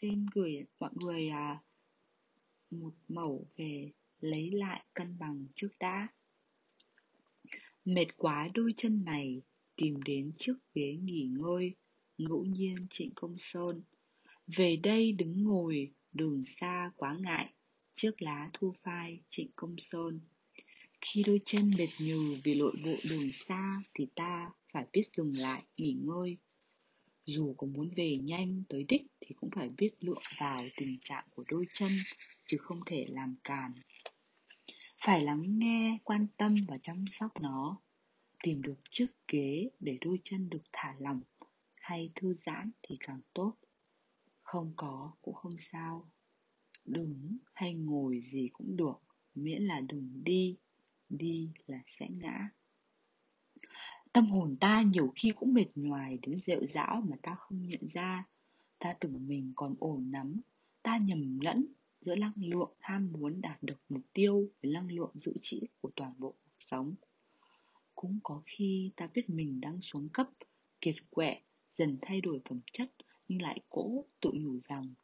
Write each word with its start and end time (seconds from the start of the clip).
xin 0.00 0.26
gửi 0.34 0.64
mọi 0.80 0.90
người 0.94 1.28
à, 1.28 1.62
một 2.70 2.94
mẫu 3.08 3.46
về 3.56 3.92
lấy 4.20 4.50
lại 4.50 4.84
cân 4.94 5.18
bằng 5.18 5.46
trước 5.54 5.68
đã. 5.80 6.08
Mệt 7.84 8.06
quá 8.16 8.48
đôi 8.54 8.74
chân 8.76 9.04
này, 9.04 9.42
tìm 9.76 10.02
đến 10.02 10.32
chiếc 10.38 10.54
ghế 10.74 10.96
nghỉ 11.02 11.28
ngơi, 11.30 11.74
ngẫu 12.18 12.44
nhiên 12.44 12.86
Trịnh 12.90 13.10
Công 13.14 13.36
Sơn. 13.38 13.82
Về 14.56 14.76
đây 14.76 15.12
đứng 15.12 15.42
ngồi, 15.44 15.92
đường 16.12 16.44
xa 16.60 16.90
quá 16.96 17.16
ngại, 17.20 17.52
chiếc 17.94 18.22
lá 18.22 18.50
thu 18.52 18.74
phai 18.82 19.20
Trịnh 19.28 19.50
Công 19.56 19.76
Sơn. 19.78 20.20
Khi 21.00 21.22
đôi 21.26 21.40
chân 21.44 21.70
mệt 21.78 21.88
nhừ 22.00 22.36
vì 22.44 22.54
lội 22.54 22.72
bộ 22.84 22.94
đường 23.10 23.32
xa 23.32 23.82
thì 23.94 24.06
ta 24.14 24.50
phải 24.72 24.86
biết 24.92 25.02
dừng 25.16 25.32
lại, 25.36 25.62
nghỉ 25.76 25.92
ngơi. 25.92 26.36
Dù 27.28 27.54
có 27.58 27.66
muốn 27.66 27.90
về 27.96 28.16
nhanh 28.16 28.62
tới 28.68 28.84
đích 28.88 29.06
thì 29.20 29.34
cũng 29.40 29.50
phải 29.50 29.68
biết 29.68 29.90
lượng 30.00 30.22
vào 30.40 30.58
tình 30.76 30.98
trạng 31.02 31.24
của 31.30 31.44
đôi 31.48 31.66
chân, 31.74 31.92
chứ 32.44 32.56
không 32.56 32.80
thể 32.86 33.06
làm 33.08 33.36
càn. 33.44 33.72
Phải 35.04 35.22
lắng 35.22 35.58
nghe, 35.58 35.98
quan 36.04 36.26
tâm 36.36 36.56
và 36.68 36.78
chăm 36.78 37.04
sóc 37.10 37.40
nó. 37.40 37.80
Tìm 38.42 38.62
được 38.62 38.74
chiếc 38.90 39.06
ghế 39.28 39.70
để 39.80 39.98
đôi 40.00 40.20
chân 40.24 40.50
được 40.50 40.62
thả 40.72 40.94
lỏng 40.98 41.20
hay 41.74 42.10
thư 42.14 42.34
giãn 42.34 42.70
thì 42.82 42.96
càng 43.00 43.20
tốt. 43.32 43.54
Không 44.42 44.72
có 44.76 45.12
cũng 45.22 45.34
không 45.34 45.56
sao. 45.58 46.10
Đứng 46.84 47.38
hay 47.54 47.74
ngồi 47.74 48.20
gì 48.20 48.48
cũng 48.52 48.76
được, 48.76 49.02
miễn 49.34 49.62
là 49.62 49.80
đừng 49.80 50.24
đi, 50.24 50.56
đi 51.08 51.50
là 51.66 51.78
sẽ 51.86 52.06
ngã. 52.16 52.48
Tâm 54.18 54.30
hồn 54.30 54.56
ta 54.60 54.82
nhiều 54.82 55.12
khi 55.16 55.32
cũng 55.36 55.54
mệt 55.54 55.66
nhoài 55.74 56.18
đến 56.22 56.38
rệu 56.38 56.66
rão 56.66 57.02
mà 57.08 57.16
ta 57.22 57.34
không 57.34 57.68
nhận 57.68 57.80
ra. 57.92 58.24
Ta 58.78 58.94
tưởng 59.00 59.28
mình 59.28 59.52
còn 59.56 59.74
ổn 59.78 60.10
lắm, 60.12 60.40
ta 60.82 60.98
nhầm 60.98 61.40
lẫn 61.40 61.66
giữa 62.00 62.16
năng 62.16 62.32
lượng 62.36 62.72
ham 62.78 63.12
muốn 63.12 63.40
đạt 63.40 63.62
được 63.62 63.80
mục 63.88 64.02
tiêu 64.12 64.48
với 64.62 64.72
năng 64.72 64.92
lượng 64.92 65.12
dự 65.14 65.32
trữ 65.40 65.58
của 65.80 65.90
toàn 65.96 66.12
bộ 66.18 66.34
cuộc 66.44 66.56
sống. 66.70 66.94
Cũng 67.94 68.18
có 68.22 68.42
khi 68.46 68.90
ta 68.96 69.08
biết 69.14 69.30
mình 69.30 69.60
đang 69.60 69.80
xuống 69.82 70.08
cấp, 70.08 70.28
kiệt 70.80 70.96
quệ, 71.10 71.36
dần 71.76 71.98
thay 72.02 72.20
đổi 72.20 72.40
phẩm 72.48 72.60
chất 72.72 72.90
nhưng 73.28 73.42
lại 73.42 73.60
cố 73.68 74.04
tự 74.20 74.30
nhủ 74.34 74.60
rằng 74.68 74.94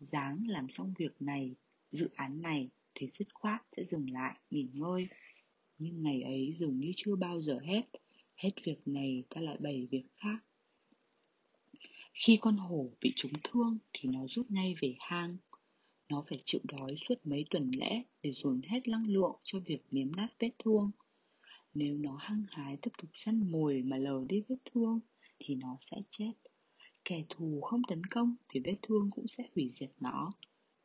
dáng 0.00 0.44
làm 0.48 0.66
xong 0.70 0.94
việc 0.98 1.22
này, 1.22 1.54
dự 1.92 2.08
án 2.16 2.42
này 2.42 2.68
thì 2.94 3.08
dứt 3.18 3.34
khoát 3.34 3.62
sẽ 3.76 3.84
dừng 3.84 4.10
lại, 4.10 4.36
nghỉ 4.50 4.68
ngơi. 4.72 5.08
Nhưng 5.78 6.02
ngày 6.02 6.22
ấy 6.22 6.56
dường 6.58 6.78
như 6.78 6.92
chưa 6.96 7.16
bao 7.16 7.40
giờ 7.40 7.58
hết, 7.62 7.82
hết 8.36 8.50
việc 8.64 8.88
này 8.88 9.24
ta 9.28 9.40
lại 9.40 9.56
bày 9.60 9.88
việc 9.90 10.04
khác. 10.16 10.38
Khi 12.12 12.38
con 12.40 12.56
hổ 12.56 12.90
bị 13.00 13.12
trúng 13.16 13.32
thương 13.44 13.78
thì 13.92 14.08
nó 14.08 14.20
rút 14.28 14.50
ngay 14.50 14.74
về 14.80 14.94
hang. 14.98 15.36
Nó 16.08 16.24
phải 16.28 16.38
chịu 16.44 16.60
đói 16.64 16.96
suốt 17.08 17.14
mấy 17.24 17.44
tuần 17.50 17.70
lễ 17.70 18.02
để 18.22 18.32
dồn 18.32 18.60
hết 18.62 18.88
năng 18.88 19.06
lượng 19.06 19.36
cho 19.44 19.60
việc 19.60 19.82
miếm 19.90 20.16
nát 20.16 20.28
vết 20.38 20.50
thương. 20.58 20.90
Nếu 21.74 21.98
nó 21.98 22.16
hăng 22.16 22.44
hái 22.48 22.76
tiếp 22.82 22.90
tục 22.98 23.10
săn 23.14 23.52
mồi 23.52 23.82
mà 23.82 23.96
lờ 23.96 24.24
đi 24.28 24.42
vết 24.48 24.56
thương 24.64 25.00
thì 25.38 25.54
nó 25.54 25.76
sẽ 25.90 25.96
chết. 26.10 26.32
Kẻ 27.04 27.24
thù 27.28 27.60
không 27.60 27.82
tấn 27.88 28.06
công 28.06 28.36
thì 28.48 28.60
vết 28.60 28.76
thương 28.82 29.10
cũng 29.10 29.28
sẽ 29.28 29.44
hủy 29.54 29.72
diệt 29.80 29.90
nó. 30.00 30.32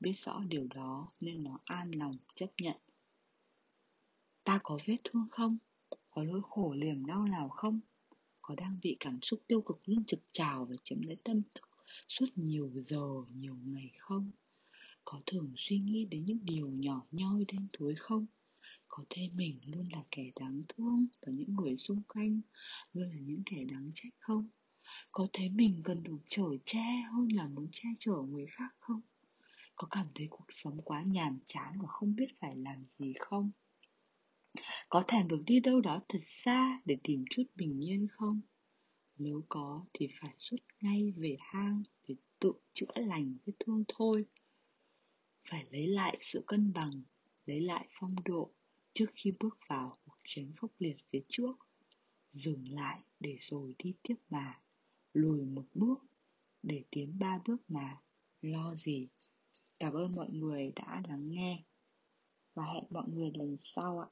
Biết 0.00 0.14
rõ 0.24 0.42
điều 0.48 0.66
đó 0.74 1.12
nên 1.20 1.44
nó 1.44 1.58
an 1.64 1.90
lòng 1.90 2.16
chấp 2.34 2.50
nhận. 2.60 2.76
Ta 4.44 4.60
có 4.62 4.78
vết 4.86 4.96
thương 5.04 5.26
không? 5.30 5.58
Có 6.18 6.24
nỗi 6.24 6.40
khổ 6.44 6.74
liềm 6.78 7.06
đau 7.06 7.24
nào 7.24 7.48
không? 7.48 7.80
Có 8.42 8.54
đang 8.54 8.78
bị 8.82 8.96
cảm 9.00 9.18
xúc 9.22 9.40
tiêu 9.46 9.60
cực 9.60 9.80
luôn 9.84 10.04
trực 10.04 10.20
trào 10.32 10.64
và 10.64 10.76
chiếm 10.84 11.02
lấy 11.02 11.16
tâm 11.24 11.42
thức 11.54 11.68
suốt 12.08 12.26
nhiều 12.34 12.70
giờ, 12.74 13.06
nhiều 13.34 13.56
ngày 13.64 13.90
không? 13.98 14.30
Có 15.04 15.20
thường 15.26 15.52
suy 15.56 15.78
nghĩ 15.78 16.04
đến 16.04 16.24
những 16.24 16.38
điều 16.42 16.68
nhỏ 16.70 17.02
nhoi 17.10 17.44
đen 17.52 17.66
thối 17.72 17.94
không? 17.98 18.26
Có 18.88 19.04
thấy 19.10 19.30
mình 19.34 19.60
luôn 19.66 19.88
là 19.92 20.04
kẻ 20.10 20.30
đáng 20.40 20.62
thương 20.68 21.06
và 21.26 21.32
những 21.32 21.54
người 21.54 21.76
xung 21.76 22.02
quanh 22.02 22.40
luôn 22.92 23.10
là 23.10 23.20
những 23.20 23.42
kẻ 23.46 23.64
đáng 23.64 23.90
trách 23.94 24.14
không? 24.18 24.48
Có 25.12 25.26
thấy 25.32 25.48
mình 25.48 25.80
cần 25.84 26.02
được 26.02 26.18
chở 26.28 26.48
che 26.64 27.02
hơn 27.12 27.28
là 27.32 27.48
muốn 27.48 27.68
che 27.72 27.88
chở 27.98 28.14
người 28.28 28.46
khác 28.50 28.74
không? 28.78 29.00
Có 29.76 29.88
cảm 29.90 30.06
thấy 30.14 30.26
cuộc 30.30 30.46
sống 30.50 30.80
quá 30.84 31.02
nhàm 31.02 31.38
chán 31.46 31.72
và 31.80 31.88
không 31.88 32.16
biết 32.16 32.28
phải 32.40 32.56
làm 32.56 32.84
gì 32.98 33.14
không? 33.20 33.50
Có 34.88 35.04
thèm 35.08 35.28
được 35.28 35.42
đi 35.46 35.60
đâu 35.60 35.80
đó 35.80 36.00
thật 36.08 36.20
xa 36.22 36.80
để 36.84 36.96
tìm 37.02 37.24
chút 37.30 37.42
bình 37.54 37.84
yên 37.84 38.06
không? 38.10 38.40
Nếu 39.18 39.44
có 39.48 39.86
thì 39.92 40.08
phải 40.20 40.34
rút 40.38 40.60
ngay 40.80 41.12
về 41.16 41.36
hang 41.40 41.82
để 42.08 42.14
tự 42.38 42.52
chữa 42.72 42.92
lành 42.94 43.36
vết 43.46 43.52
thương 43.60 43.84
thôi. 43.88 44.26
Phải 45.50 45.66
lấy 45.70 45.86
lại 45.86 46.18
sự 46.20 46.44
cân 46.46 46.72
bằng, 46.72 47.02
lấy 47.46 47.60
lại 47.60 47.88
phong 48.00 48.14
độ 48.24 48.50
trước 48.94 49.06
khi 49.14 49.32
bước 49.40 49.58
vào 49.68 49.96
cuộc 50.04 50.18
chiến 50.28 50.52
khốc 50.56 50.70
liệt 50.78 50.96
phía 51.12 51.20
trước. 51.28 51.52
Dừng 52.32 52.72
lại 52.72 53.00
để 53.20 53.36
rồi 53.40 53.74
đi 53.78 53.94
tiếp 54.02 54.14
mà, 54.30 54.60
lùi 55.12 55.44
một 55.44 55.64
bước 55.74 55.98
để 56.62 56.84
tiến 56.90 57.18
ba 57.18 57.38
bước 57.46 57.70
mà, 57.70 58.00
lo 58.42 58.74
gì. 58.74 59.08
Cảm 59.78 59.92
ơn 59.92 60.12
mọi 60.16 60.28
người 60.30 60.72
đã 60.76 61.02
lắng 61.08 61.24
nghe 61.24 61.64
và 62.54 62.64
hẹn 62.64 62.84
mọi 62.90 63.08
người 63.08 63.30
lần 63.34 63.56
sau 63.74 63.98
ạ. 63.98 64.08